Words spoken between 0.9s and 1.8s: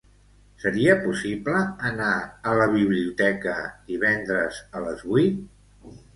possible